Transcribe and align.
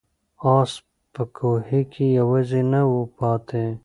آس 0.55 0.71
په 1.13 1.23
کوهي 1.37 1.81
کې 1.91 2.05
یوازې 2.19 2.61
نه 2.71 2.81
و 2.91 2.97
پاتې. 3.17 3.63